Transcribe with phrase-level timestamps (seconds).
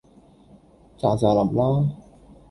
[0.97, 1.91] 咋咋淋啦